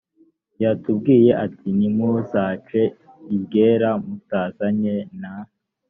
[0.63, 2.81] yatubwiye ati ntimuzance
[3.35, 5.33] iryera mutazanye na